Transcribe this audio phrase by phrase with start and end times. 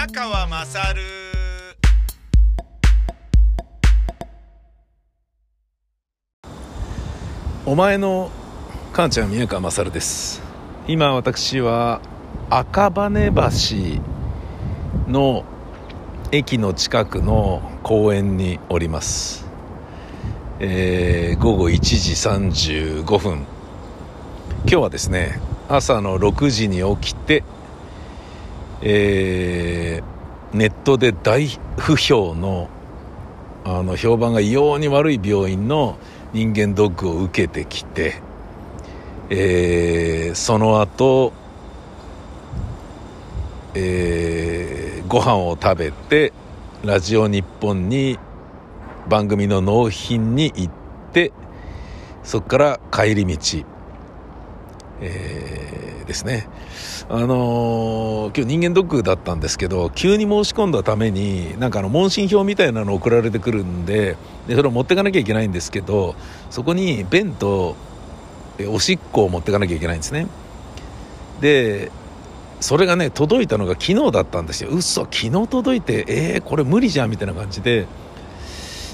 [0.00, 1.02] 宮川まさる
[7.66, 8.30] お前の
[8.94, 10.40] 母ちゃん宮川勝です。
[10.88, 12.00] 今私は
[12.48, 13.40] 赤羽橋
[15.06, 15.44] の
[16.32, 19.46] 駅の近くの公園におります、
[20.60, 22.12] えー午後1時
[23.02, 23.44] 35分。
[24.60, 25.38] 今日はですね
[25.68, 27.44] 朝の6時に起きて、
[28.80, 29.69] えー
[30.52, 32.68] ネットで大不評の
[33.64, 35.98] あの評判が異様に悪い病院の
[36.32, 38.22] 人間ドックを受けてきて、
[39.28, 41.32] えーその後、
[43.74, 46.32] えーご飯を食べて
[46.84, 48.20] ラジオ日本に
[49.08, 50.72] 番組の納品に行っ
[51.12, 51.32] て
[52.22, 53.64] そこから帰り道、
[55.00, 56.48] えーですね。
[57.08, 66.14] あのー今日人間ドックだったんですけど急に申し込んだためになんかあの問診票みたいなの送られてくるんででそれを持ってかなきゃいけないんですけど
[66.50, 67.76] そこに便と
[68.58, 70.26] えおしっこを持ってかなきゃいけないんですね。
[71.40, 71.90] で
[72.60, 74.70] それがね届いたのが昨日だったんですよ。
[74.70, 77.86] 嘘昨日届いてえー、これ無理じゃんみたいな感じで。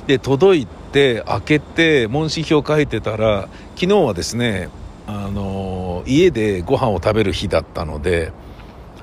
[0.07, 4.69] で届いて開けて問診票書いてたら昨日はですね
[5.07, 8.33] あの家でご飯を食べる日だったので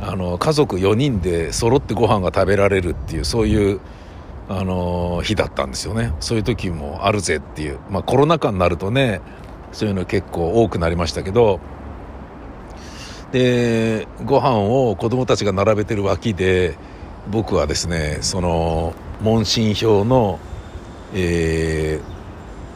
[0.01, 3.79] あの家族4人で揃ってご飯が食べられるっていうそういう
[4.49, 6.13] あの日だったんですよね。
[6.19, 9.21] そういう時もあるぜっていう、まあ、コロナ禍になるとね
[9.71, 11.61] そういうの結構多くなりましたけど
[13.31, 16.77] でご飯を子供たちが並べてる脇で
[17.31, 20.39] 僕はですねその問診票の、
[21.13, 22.13] えー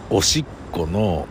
[0.09, 1.27] おしっこの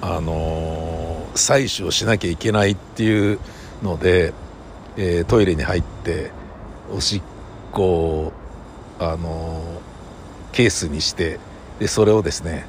[0.00, 3.38] あの採取をしなきゃいけないっていう
[3.82, 4.32] ので、
[4.96, 6.30] えートイレに入って
[6.92, 7.22] おしっ
[7.72, 8.32] こを
[8.98, 9.62] あの
[10.52, 11.38] ケースにして
[11.78, 12.66] でそれをですね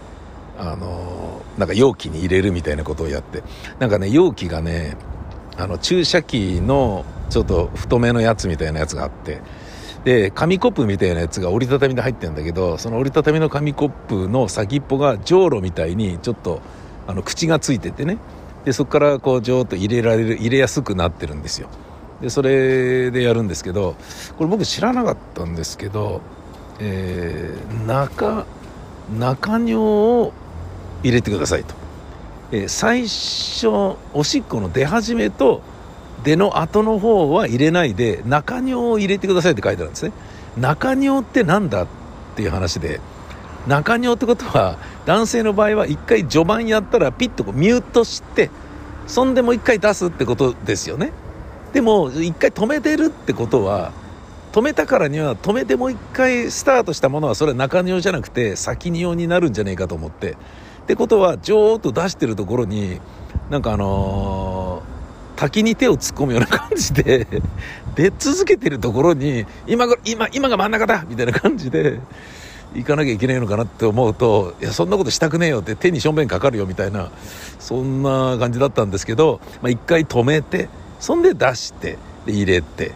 [0.57, 3.43] あのなんか容器に入れるみたいなことをやって。
[3.79, 4.97] なんかね容器がね
[5.57, 9.41] あの注射器のちょっと太めのやつみたいなやつがあって
[10.03, 16.61] で紙コップみたいなやつが折りたたみで入ってるんだけどその折りたたみの紙コップの先っぽがじょうろみたいにちょっと
[17.07, 18.17] あの口がついててね
[18.65, 21.69] でそこからこうジョーっと入れられる入れやすくなってるんですよ。
[22.21, 23.95] でそれでやるんですけど
[24.37, 26.21] これ僕知らなかったんですけど、
[26.79, 28.45] えー中
[29.19, 30.33] 中尿を
[31.03, 31.75] 入れてくださいと、
[32.51, 35.61] えー最初おしっこの出始めと
[36.23, 40.11] 出の後の方は入れないで中尿を入れてくださいって書いてあるんですね。
[40.57, 41.87] 中尿ってなんだっ
[42.35, 42.99] ていう話で
[43.67, 48.49] 中尿ってことは男性の場合は一回序盤やったらピッとこうミュートして
[49.07, 51.11] そんでもう一回出すってことですよね。
[51.73, 53.91] でも一回止めてるってことは
[54.51, 60.31] 止めたからには止めてもう一回スタートしたものはそれは中尿じゃなくて先尿になるんじゃねえかと思って。
[60.31, 60.35] っ
[60.87, 62.99] てことはジョーッと出してるところに
[63.49, 64.95] なんかあのー
[65.35, 67.27] 滝に手を突っ込むような感じで
[67.95, 71.99] 出続けてるところに今今今が真ん中だみたいな感じで
[72.75, 77.09] 行かなきゃいけないのかなって思うといやそんなことしたくねえよって手に正面かかるよみたいな
[77.59, 80.69] そんな感じだったんですけど、まあ、一回止めて
[80.99, 82.93] そんで出してで入れて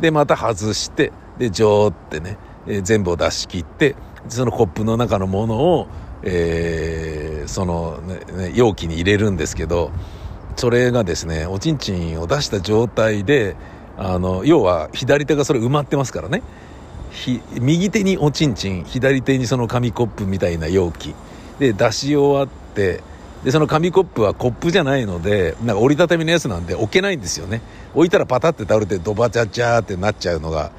[0.00, 3.96] でまた外してでジョーってね、えー全部を出し切って
[4.28, 5.88] そのコップの中のものを、
[6.22, 9.90] えーその、ねね容器に入れるんですけど
[10.56, 13.56] それがですねおちんちんを出した状態で
[13.96, 16.42] あの要は左手がそれ埋まってますからね。
[17.60, 21.14] 右手におちんちん左手にその紙コップみたいな容器。
[21.58, 23.00] で出し終わって
[23.44, 27.60] でその紙コップはコップじゃないのでなんか折りたたみのやつなんで置けないんですよね。
[27.94, 30.72] 置いたらパタって倒れてドバチャチャーってなっちゃうのが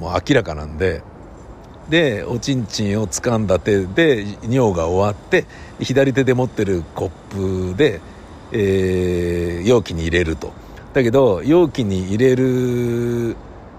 [0.00, 1.02] もう明らかなんで。
[1.88, 5.46] でおちんちんを掴んだ手で尿が終わって
[5.80, 8.00] 左手で持ってるコップで、
[8.52, 10.52] えー容器に入れると。
[10.92, 13.36] だけど容器に入れる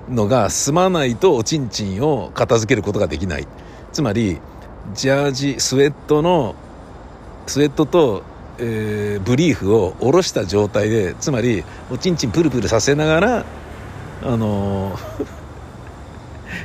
[0.09, 3.47] のが済まないとおちんちんを片付けることができない。
[3.91, 4.39] つまり
[4.94, 6.55] ジャージスウェットの
[7.47, 8.23] スウェットと、
[8.59, 13.45] えーブリーフを下ろした状態でつまりおちんちんプルプルさせながら
[14.23, 15.25] あのー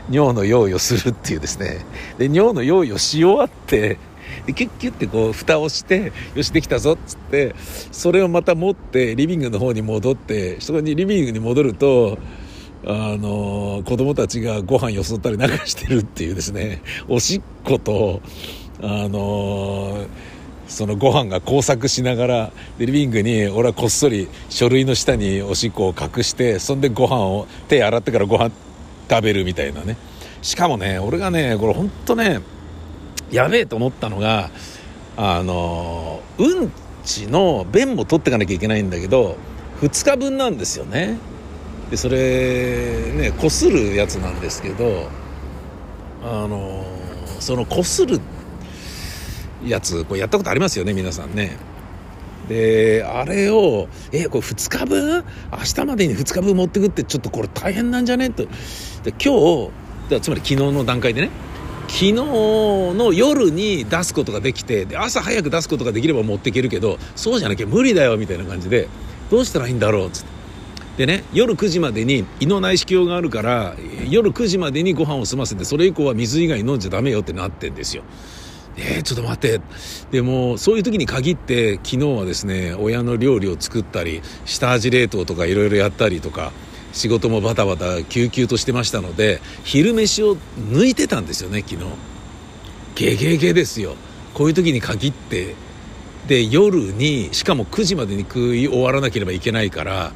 [0.11, 1.85] 尿の用意をするっていうですね。
[2.19, 3.99] で尿の用意をし終わって
[4.47, 7.55] でキュッキュッてこう蓋をしてよしできたぞっつって
[7.93, 12.19] それをまた持ってリビングの方に戻ってそこにリビングに戻ると
[12.87, 18.21] あの子供たちがご飯よそったりなんかしてるっていうですね おしっこと
[18.81, 20.07] あの
[20.69, 28.51] そのご飯が交錯しながらリビングに俺はこっそり書類の下におしっこを隠してそんでご飯を手洗ってからご飯
[29.11, 29.97] 食べるみたいなね。
[30.43, 32.41] しかもね俺がねこれ本当ね
[33.31, 34.51] やべえと思ったのが
[35.17, 36.73] あのうん
[37.05, 39.37] ちの便も取ってかなきゃいけないんだけど
[39.81, 41.17] 2日分なんですよね。
[41.91, 45.09] でそれねこするやつなんですけど
[46.23, 46.85] あの
[47.41, 48.21] そのこする
[49.65, 51.57] やつこうやったことありますよね皆さんね。
[52.49, 58.31] であれをえこれ2日分明日までに2日分持ってくってちょっとこれ大変なんじゃね？
[58.31, 58.45] と。
[59.03, 59.71] で今
[60.09, 61.31] 日つまり昨日の段階でね
[61.89, 68.89] 昨日の夜に出すことができてで朝早く出すことができれば持っていけるけどそうじゃなきゃ無理だよみたいな感じで
[69.31, 70.38] どうしたらいいんだろうっつって。
[70.99, 73.77] でね夜9時までに胃の内視鏡があるから
[74.11, 78.03] 夜9時までにご飯を済ませてそれ以降は水以外飲んじゃダメよってなってんですよ。
[78.77, 79.61] えー、ちょっと待って。
[80.11, 86.53] でもそういう時に限って昨日はですね親の料理を作ったり下味冷凍とかいろいろやったりとか
[86.93, 91.87] 仕事もバタバタ救急としてましたので昼飯を抜いてたんですよね昨日。
[92.97, 93.95] ゲゲゲですよ。
[94.35, 95.55] こういう時に限って。
[96.27, 100.13] で夜にしかも9時までに食い終わらなければいけないから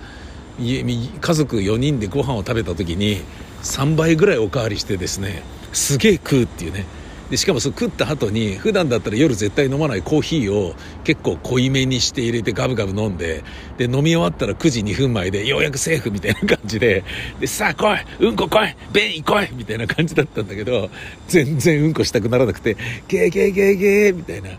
[0.58, 3.22] 家家族4人でご飯を食べた時に
[3.62, 6.84] 3倍ぐらいおかわりしてですねすげえ食うっていうね。
[7.30, 13.42] でしかもそ食った後に普段だったら夜絶対飲まないコーヒーを結構濃いめにして入れてガブガブ飲んで
[13.78, 17.04] で飲み終わったら9時2分前でようやくセーフみたいな感じで
[17.40, 20.90] でさあ来いうんこ来い便意来いみたいな感じだったんだけど
[21.26, 22.76] 全然うんこしたくならなくて
[23.08, 24.50] ゲーゲーゲーゲーみたいな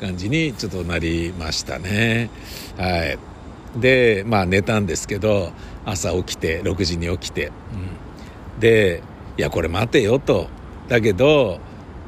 [0.00, 2.30] 感じにちょっとなりましたね。
[2.78, 3.33] はい。
[3.76, 5.52] でまあ寝たんですけど
[5.84, 9.02] 朝起きて6時に起きて、うん、で
[9.36, 10.48] いやこれ待てよと。
[10.88, 11.60] だけど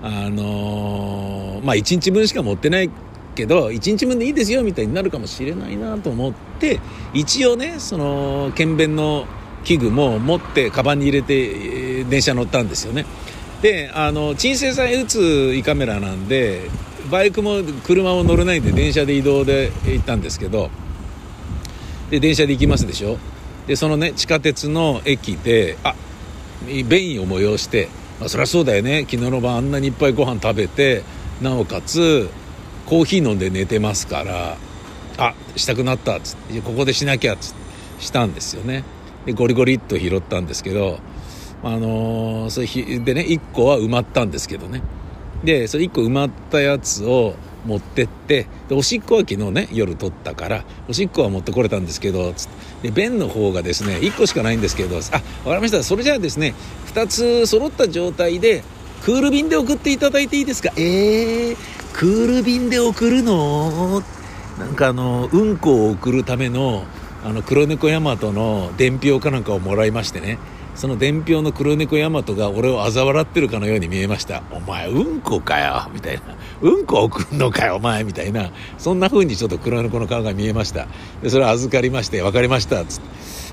[0.02, 2.90] あのー、まあ1日分しか持ってない
[3.34, 6.80] けど1日分でいいですよみたいになるかもしれないなと思って
[7.14, 9.26] 一応ねその検便の
[9.64, 13.04] 器具も持ってカバンに入れて電車乗ったんですよね。
[13.62, 16.70] であの鎮静剤打つ胃カメラなんで
[17.10, 20.70] バイクも車も乗れないんで電車で移動で行ったんですけど
[22.10, 23.18] で電車で行きますでしょ？
[23.66, 25.94] でそのね地下鉄の駅であ
[26.66, 27.88] 便意を催して
[28.18, 29.02] まあ、そりゃそうだよね。
[29.02, 31.02] 昨日の晩あんなにいっぱいご飯食べて
[31.42, 32.30] なおかつ
[32.86, 34.56] コーヒー飲んで寝てますから
[35.18, 38.84] あしたくなったっつってここでしなきゃっつってしたんですよね。
[39.26, 40.98] でゴリゴリっと拾ったんですけど
[41.62, 44.82] あのー、それでね1個は埋まったんですけどね。
[45.44, 47.34] でそれ1個埋まったやつを
[47.66, 52.48] 持ってってでおしっこは昨日ね夜取ったからおしっこは持ってこれたんですけどつっ
[52.82, 55.20] てで便の方がですね1個しかないんですけどあ分か
[55.56, 55.82] りました。
[55.82, 56.54] それじゃあですね
[56.94, 58.62] 2つ揃った状態で
[59.02, 60.72] クール便で送っていただいていいですか？
[60.76, 61.56] えー、
[61.92, 64.02] クール便で送るの？
[64.58, 66.84] なんかあのうんこを送るための
[67.24, 70.38] あの黒猫ヤマトの伝票かなんかをもらいましてね。
[70.76, 76.22] その伝票の黒猫ヤマトが俺を嘲笑ってるかのように見えました「お前うんこかよ」みたいな
[76.60, 78.50] 「うんこ送んのかよお前」みたいな。
[78.78, 80.86] そんな風にちょっと黒猫の顔が見えました。
[81.22, 83.06] でそれを預かりまして「分かりました」つって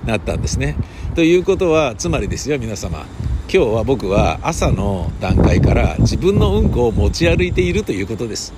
[0.06, 0.76] なったんですね。
[1.16, 3.06] ということはつまりですよ皆様。
[3.54, 8.54] 今日は僕は朝の段階から自分のうんこを持ち歩いているということです。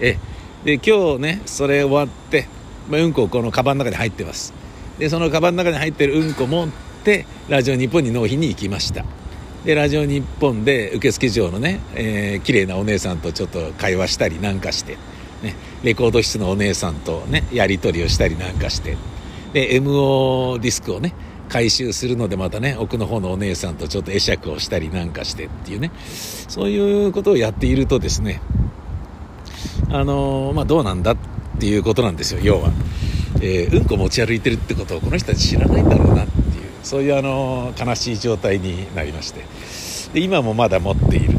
[0.00, 0.18] え
[0.64, 2.46] で今日ねそれ終わって、
[2.88, 4.54] まあ、うんここのカバンの中に入ってます。
[4.98, 6.68] でそのカバンの中に入ってるうんこ持
[7.04, 9.04] ってラジオ日本に納品に行きました。
[9.66, 14.98] でラジオ日本で受付嬢のね、えー、綺麗なお姉さんとちょっと会話したりなんかして、
[15.42, 18.96] ね、レコード室のお姉さんとねやり取りをしたりなんかして。
[19.52, 21.14] で MO ディスクをね
[21.48, 25.90] 回収するのでまたね奥の方のお姉さんとちょっと会釈をしたりなんかしてっていうね。
[26.48, 28.40] そういうことをやっているとですね
[29.90, 31.16] あのー、まあどうなんだっ
[31.60, 32.70] ていうことなんですよ要は、
[33.40, 36.33] えー、うんこ持ち歩いてるってことをこの人たち知らないんだろうなって。
[36.84, 39.44] そういうあの悲しい状態になりまして。
[40.12, 41.32] で今もまだ持っている。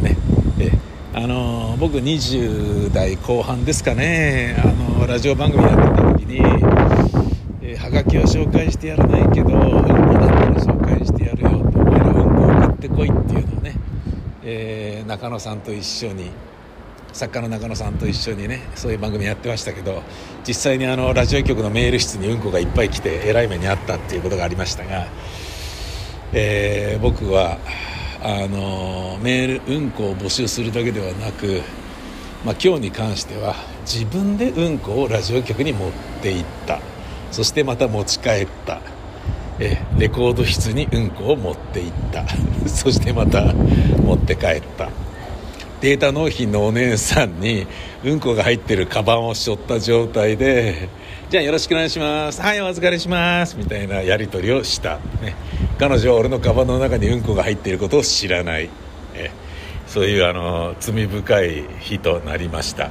[0.00, 0.16] ね。
[0.56, 0.72] で
[1.12, 4.56] あの僕20代後半ですかね。
[4.64, 4.68] あ
[5.00, 6.38] のラジオ番組やってた時に、
[7.60, 13.74] え、はがきは紹介してやらないけどうんこだったら紹介してやるよってお前らうんこ送ってこいっていうのをね、
[14.44, 16.30] えー、中野さんと一緒に
[17.12, 20.02] 作家の中野さんと一緒にねそういう番組やってましたけど
[20.46, 25.06] 実際にあのラジオ局のメール室にうんこがいっぱい来てえらい目にあったっていうことがありましたが、
[26.32, 27.58] えー、僕は
[28.22, 31.60] あのメールうんこを募集するだけではなく、
[32.44, 35.92] まあ、今日に関しては自分でうんこをラジオ局に持っ
[36.22, 36.80] ていった。
[37.32, 38.80] そしてまた持ち帰った。
[39.58, 42.24] えレコード室にうんこを持っていった。
[42.68, 44.90] そしてまた持って帰った。
[45.82, 47.66] データ納品のお姉さんに
[48.04, 50.88] うんこが入ってるカバンを背負った状態で
[51.28, 52.40] じゃあよろしくお願いします。
[52.40, 53.56] はいお預かりします。
[53.56, 55.34] みたいなやり取りをした、ね、
[55.80, 58.70] 彼女は俺のカバンの中にうんこが入っていることを知らない。
[59.14, 59.32] え
[59.88, 62.90] そういうあの罪深い日となりました。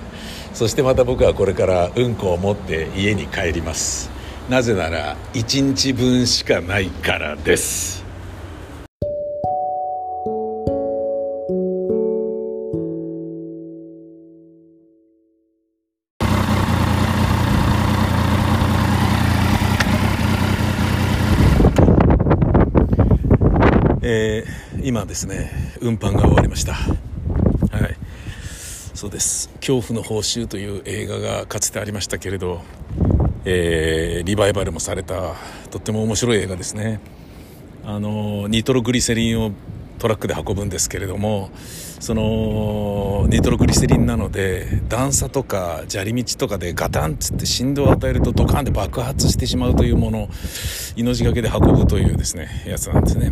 [0.54, 4.12] そしてまた僕はこれからうんこを持って家に帰ります。
[4.50, 8.04] なぜなら1日分しかないからです。
[25.06, 26.74] ですね運搬が終わりました。
[26.74, 26.88] は
[27.88, 27.96] い。
[28.94, 32.62] そうです「恐怖の報酬」という映画がかつてありましたけれど、
[33.46, 35.34] えー、リバイバルもされた
[35.72, 37.00] とっても面白い映画ですね。
[37.84, 39.52] あのニトログリセリンを
[39.98, 41.50] トラックで運ぶんですけれども
[42.00, 50.30] そのニトログリセリンなので段差とか砂利道とかでガタンっつって振動を与えるとドカンって爆発してしまうというものを
[50.96, 53.32] 命がけで運ぶというですねやつなんですね。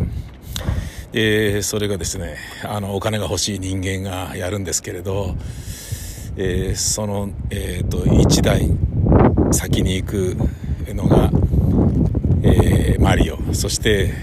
[1.12, 5.34] えー、それがですねあのお金が欲しい人間がやるんですけれど、
[6.36, 8.70] えー、その、えーと、1台
[9.52, 10.36] 先に行く
[10.94, 11.30] のが、
[12.42, 13.38] えー、マリオ。
[13.52, 14.14] そして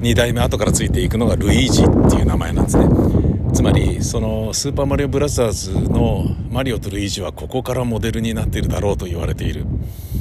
[0.00, 3.17] 2代目後からついていくのがルイージっていう名前なんですね。
[3.52, 9.64] つまりそのスーパーマリオブラザーズのマリオとルイージはここからモデルになっているだろうと言われている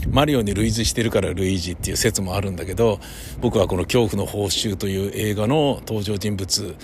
[0.10, 3.00] マリオに類似してるからルイージっていう説もあるんだけど
[3.42, 6.76] 僕はこの「恐怖の報酬」という映画の登場人物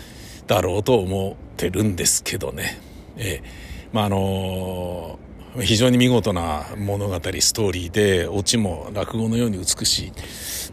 [0.47, 2.79] だろうと思ってるんですけどね。
[3.17, 5.19] ええまああの
[5.61, 10.11] 非常に見事な物語ストーリーでオチも落語のように美しい、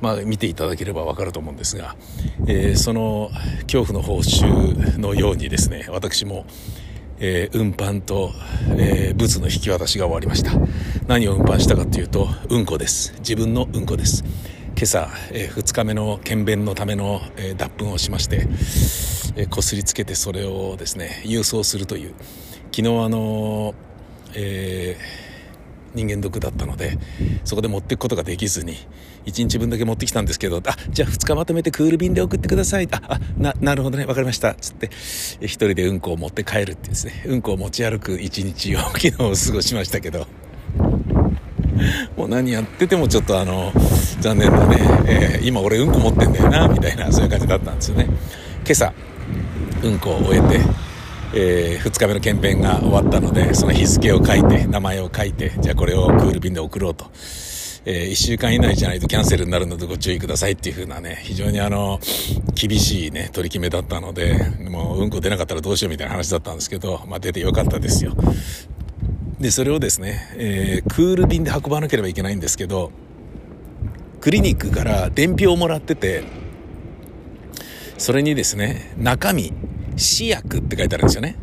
[0.01, 1.97] まあ、見ていただければわかると思うんですが、
[2.47, 3.31] えー、その
[3.71, 6.47] 恐怖の報酬のようにですね私も
[7.23, 8.31] えー、運搬と、
[8.79, 10.53] えー、物の引き渡しが終わりました。
[11.07, 13.13] 何を運搬したかというとうんこです。
[13.19, 14.25] 自分のうんこです。
[14.75, 18.47] 今朝、えー、2日目の検便のための、えー、脱粉をしまして、
[19.37, 22.15] えー、こすりつけてそれをですね郵送するという。
[22.73, 23.75] 昨日あの
[24.35, 25.31] えー
[25.95, 26.99] 人間毒だったので
[27.45, 28.77] そこで持っていくことができずに
[29.27, 32.89] 1日分だけ持ってきたんですけどあじゃあ2日まとめてクール便で送ってください。
[32.91, 34.07] ああななるほどね。
[34.07, 34.55] 分かりました。
[34.55, 37.25] つって1人でうんこを持って帰るってですね。
[37.27, 40.27] うんこを持ち歩く1日を昨日過ごしましたけど。
[42.17, 43.73] もう何やっててもちょっとあの
[44.21, 48.05] 残念だね、えー、今俺うんこ持ってんだよなみたいなそういう感じだったんですよね。
[48.05, 48.93] 今朝
[49.83, 50.61] うんこを終えて
[51.33, 57.11] えー、2日目の検便が終わったのでその日付を書いて名前を書いてじゃあこれをクール便で送ろうと。
[57.87, 61.99] えー、1週間以内じゃないとキャンセルになるのでご注意くださいっていう風なね、非常にあの、
[62.55, 64.37] 厳しいね、取り決めだったので、
[64.69, 68.15] もううんこ出なかったらどうしようみたいな話だったんですけど、まあ出てよかったですよ。
[69.41, 72.93] で、それをですね、えー、クール便で運ばなければいけないんですけど、
[74.21, 76.25] クリニックから伝票をもらってて、
[77.97, 79.55] それにですね、中身、
[80.01, 81.37] 試薬って書いてあるんですよね。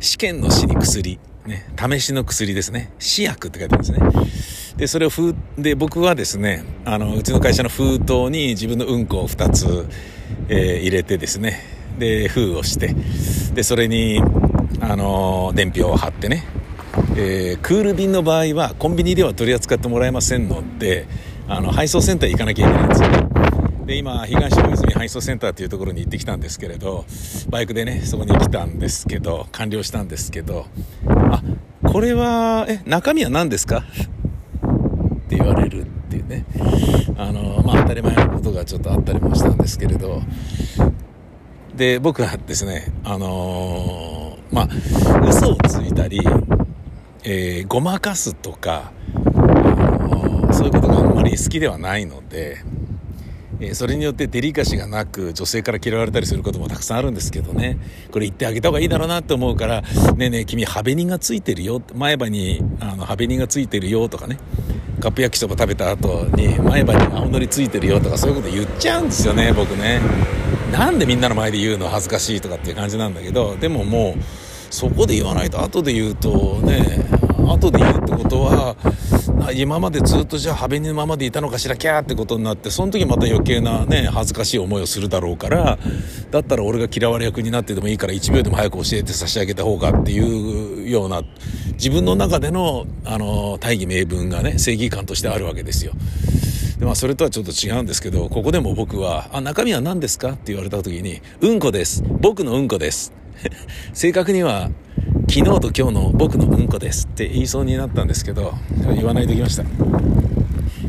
[0.00, 1.18] 試験の死に薬。
[1.46, 2.92] ね、試しの薬ですね。
[2.98, 4.76] 試薬って書いてあるんですね。
[4.76, 9.86] で、それを封、で、僕はですね、あの、うちの会社の封筒に自分のうんこを2つ、
[10.48, 11.60] えー、入れてですね、
[11.98, 12.94] で、封をして、
[13.54, 14.20] で、それに、
[14.80, 16.44] あの、伝票を貼ってね、
[17.16, 21.06] えー、クール便の場合はコンビニでは取り扱ってもらえませんので、
[21.48, 23.27] あの、配送センター行かなきゃいけないんですよ。
[23.88, 27.06] で今東大泉配送センターっていうところに行ってきたんですけれど
[27.48, 30.66] バイクでねそこに来たんですけど完了したんですけど
[31.06, 31.42] あ
[31.82, 33.78] これはえ中身は何ですか？
[33.78, 33.82] っ
[35.30, 36.44] て言われるっていうね。
[37.16, 40.20] あのまあ当たり前のことがちょっとあったりもしたんですけれど。
[41.74, 44.68] で僕はですねあのー、まあ
[45.26, 46.20] 嘘をついたり、
[47.24, 52.58] えー、ごまかすとか、あのー、そういうことがあんまり好きではないので
[53.60, 57.78] えそれによってデリカシーがなく女性から嫌われたりすることもたくさんあるんですけどね。
[58.12, 59.82] これ言ってあげた方がいいだろうなって思うから
[60.16, 64.38] 「ねえねえ君ハベニがついてるよ」前歯にあのハベニがついてるよとかね。
[65.00, 70.00] カップ焼きそば食べた後に前歯に青のりついてるよとかそういうこと言っちゃうんですよね僕ね。
[70.72, 74.22] なんでみんなの前で言うの恥ずかしいとかっていう感じなんだけどでももう
[74.70, 77.06] そこで言わないと後で言うとね
[77.48, 78.76] 後で言うってことは
[79.54, 85.78] 今までずっとじゃあハベニのままでいたのかしらキャーってことになってその時また余計なね恥ずかしい思いをするだろうから
[86.30, 91.22] だったら俺が嫌われ役になってでもいいから1秒でも早く教えて差し上げた方がっていうような
[91.72, 95.92] 自分の中でのあの大義名分がね正義感としてあるわけですよ。
[96.78, 103.12] でまあ、それとはちょっと違うんですけどここでも僕は「あ中身は何ですか?」って言われた時に「うんこです僕のうんこです」
[103.94, 104.70] 正確には
[105.30, 108.54] 昨日と今日の僕のうんこですって言いそうになったんですけど
[108.94, 109.64] 言わないでおきました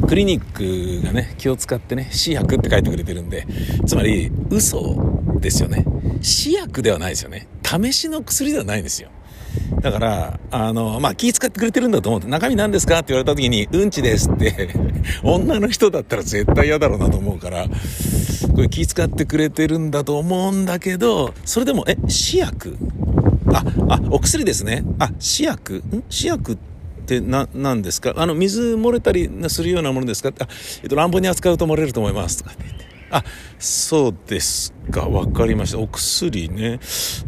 [0.08, 3.46] クリニックがね、気を使ってね、試薬って書いてくれてるんで、
[3.86, 4.96] つまり、嘘
[5.40, 5.86] ですよね。
[6.22, 7.48] 試薬ではないですよね。
[7.64, 9.10] 試しの薬ではないんですよ。
[9.82, 14.70] だから、あの、まあ、気使ってくれてるんだと思って、中身何ですかって言われた時に、うんちですって
[15.22, 17.68] 女の人だったら絶対嫌だろうなと思うから、
[18.56, 22.78] これ気使ってくれてるんだと思うんだけど、それでも、え、試薬
[23.90, 24.84] あ、お薬ですね。
[25.00, 25.78] あ、試薬？
[25.78, 26.04] ん？
[26.10, 26.58] 試薬っ
[27.06, 28.14] てな、何ですか？
[28.16, 30.30] あの、水漏れたりするようなものですか？
[30.40, 30.48] あ、
[30.84, 32.38] えっと、乱暴に扱うと漏れると思います。
[32.38, 32.88] とかって言って。
[33.12, 33.24] あ、
[33.58, 35.08] そうですか。
[35.08, 35.80] わかりました。
[35.80, 36.80] お薬ね。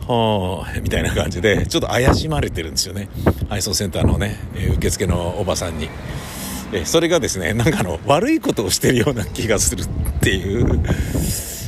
[0.07, 3.09] はあ、みたいな感じで、ちょっと怪しまれてるんですよね。
[3.49, 4.37] 配送センターのね、
[4.77, 5.89] 受付のおばさんに。
[6.73, 9.87] えそれがですね、なんかあの、悪いことをしてるような気がするっ
[10.21, 10.79] ていう、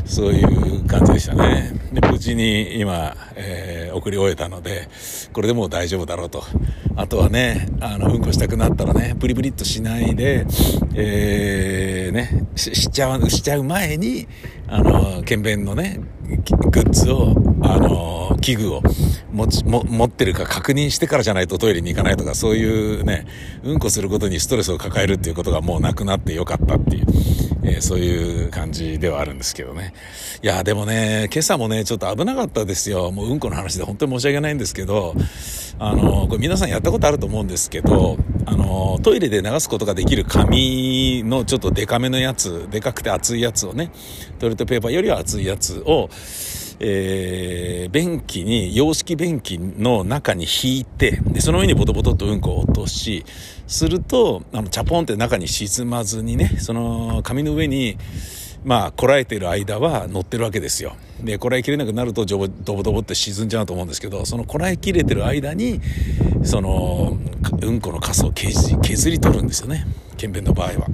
[0.05, 1.73] そういう感じでしたね。
[1.91, 4.89] で、無事に今、えー、送り終えたので、
[5.31, 6.43] これでもう大丈夫だろうと。
[6.95, 10.45] あとはね、あの、うんこしたくなったらね、ブリブリっとしないで、
[10.93, 14.27] えー、ね、ししちゃう、しちゃう前に、
[14.67, 18.81] あの、検便のね、グッズを、あの、器具を
[19.31, 23.25] 持ち、も、持ってるか確認してからじゃないとトイレに行かないとか、そういうね、
[23.63, 27.05] うんこすることにストレスを抱えるっていうことがもうなくなってよかったっていう。
[27.63, 29.93] えー、そういう感じではあるんですけどね。
[30.41, 33.11] いや、でもね、今朝もね、ちょっと危なかったですよ。
[33.11, 35.15] もううんこの話で本当に申し訳ないんですけど、
[35.79, 43.91] あの、これ皆さんやったことあると思うんですけど、あの、トイレで流すことができる紙のちょっとデカめのやつ、でかくて厚いやつをね、
[44.39, 46.09] トイレットペーパーよりは厚いやつを、
[46.85, 53.23] えー、便器に、洋式便器の中に引いて、で、その上にボトボトとうんこを落とし、
[53.67, 57.97] すると、あの、チャポンって中に沈まずにね、その紙の上に、
[58.65, 60.95] まあ、こらえてる間は乗ってるわけですよ。
[61.23, 65.79] で、こらえきれなくなると、ドボドボって沈んじゃうと思うんですけど、そのこらえきれてる間に、
[66.43, 67.17] その、
[67.61, 69.85] うんこのカスを削り取るんですよね。
[70.17, 70.87] 検便の場合は。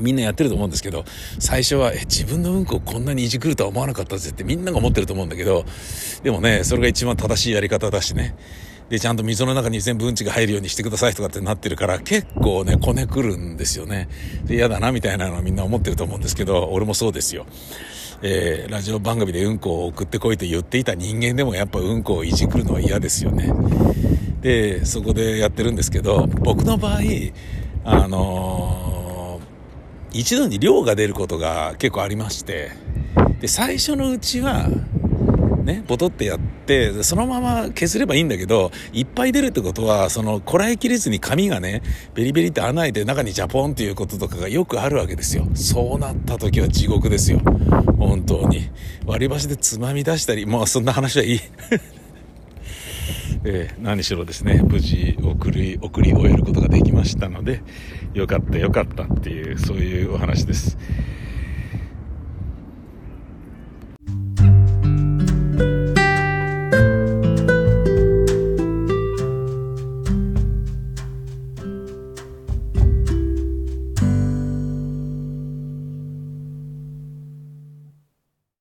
[0.00, 1.04] みんなやってると思うんですけど、
[1.38, 5.64] 最初は、え、自分のうんこをこんなにいじくるとは思わなかったぜってみんなが思ってると思うんだけど、
[6.22, 8.36] でもね、それが一番正しいやり方だしね。
[8.88, 14.08] で、ちゃんと水の中に全部うんちが入るようにしてくださいとかってなってるから、結構ね、こねくるんですよね。
[14.44, 17.46] で、嫌だなみたいなのはみんな思ってると思うんですけど、俺もそうですよ。
[18.22, 23.52] えー、ラジオ番組でうんこを送ってこいと言っていた人間でもやっぱうんこをいじくるのは嫌ですよね。
[24.40, 27.00] で、そこでやってるんですけど、僕の場合、
[27.84, 28.85] あのー、
[30.18, 32.70] 一度に量が出ることが結構ありまして、
[33.40, 34.66] で、最初のうちは、
[35.62, 41.82] ね、ボトってやって、そのまま削ればいいんだけど、いっぱい出るってことは、その、こらえきれずに紙がね、
[42.14, 45.46] ベリベリって穴開いて中にジャポンっていうこととかがよくあるわけですよ。
[45.54, 47.40] そうなった時は地獄ですよ。
[47.98, 48.70] 本当に。
[49.04, 51.40] 割り箸でつまみ出したり、もうそんな話はいい。
[53.44, 57.62] えー、何しろですね、無事送り、送り終えることができましたので、
[58.16, 60.78] よかったよかったっていう、そういうお話です。